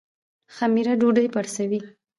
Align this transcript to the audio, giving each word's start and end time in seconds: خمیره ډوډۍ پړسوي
خمیره 0.55 0.93
ډوډۍ 0.99 1.27
پړسوي 1.33 1.79